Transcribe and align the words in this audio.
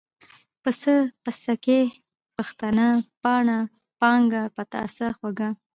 پسته، 0.63 0.95
پستکۍ، 1.23 1.83
پښتنه، 2.35 2.87
پاڼه، 3.21 3.57
پانگه، 3.99 4.41
پتاسه، 4.57 5.07
خوږه، 5.17 5.49